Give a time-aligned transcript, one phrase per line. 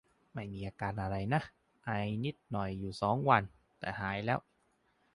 [0.33, 1.41] ไม่มีอาการอะไรนะ
[1.85, 1.89] ไอ
[2.25, 3.43] นิดหน่อยอยู่สองวัน
[3.79, 4.39] แต่หายแล้ว